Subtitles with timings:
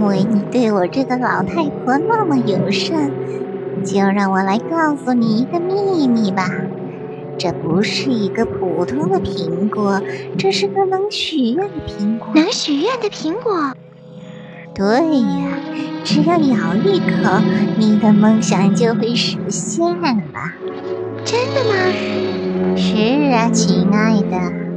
[0.00, 3.12] 因为你对我这个老太婆那么友善
[3.84, 6.48] 就让我来告诉你一个秘密吧。
[7.36, 10.00] 这不是一个普通的苹果
[10.38, 12.28] 这是个能许愿的苹果。
[12.34, 13.74] 能许愿的苹果？
[14.74, 15.58] 对呀
[16.02, 17.38] 只要咬一口
[17.76, 20.16] 你的梦想就会实现了
[21.26, 22.74] 真的吗？
[22.74, 24.69] 是啊亲爱的。